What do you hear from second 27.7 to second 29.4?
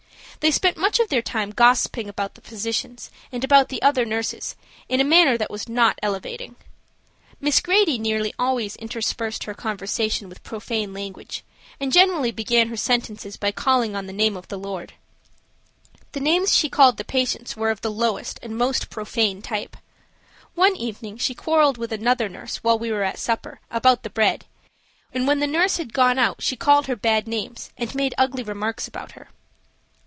and made ugly remarks about her.